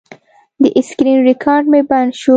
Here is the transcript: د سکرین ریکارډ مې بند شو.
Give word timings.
د 0.61 0.63
سکرین 0.87 1.19
ریکارډ 1.29 1.65
مې 1.71 1.81
بند 1.89 2.11
شو. 2.19 2.29